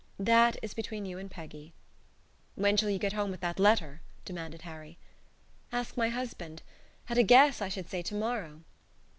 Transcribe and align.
"That 0.17 0.57
is 0.63 0.73
between 0.73 1.05
you 1.05 1.19
and 1.19 1.29
Peggy." 1.29 1.73
"When 2.55 2.75
shall 2.75 2.89
you 2.89 2.97
get 2.97 3.13
home 3.13 3.29
with 3.29 3.41
that 3.41 3.59
letter?" 3.59 4.01
demanded 4.25 4.63
Harry. 4.63 4.97
"Ask 5.71 5.95
my 5.95 6.09
husband. 6.09 6.63
At 7.07 7.19
a 7.19 7.23
guess, 7.23 7.61
I 7.61 7.69
should 7.69 7.87
say 7.87 8.01
tomorrow." 8.01 8.61